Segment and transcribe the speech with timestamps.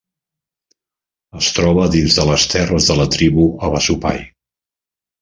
[1.41, 4.29] Es troba dins de les terres de la tribu havasupai.